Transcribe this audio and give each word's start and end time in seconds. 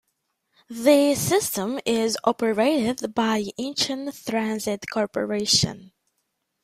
The 0.67 1.13
system 1.13 1.79
is 1.85 2.17
operated 2.23 3.13
by 3.13 3.43
Incheon 3.59 4.11
Transit 4.25 4.83
Corporation. 4.91 5.91